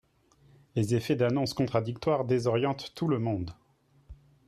Les 0.75 0.95
effets 0.95 1.15
d’annonces 1.15 1.53
contradictoires 1.53 2.25
désorientent 2.25 2.95
tout 2.95 3.07
le 3.07 3.19
monde. 3.19 3.53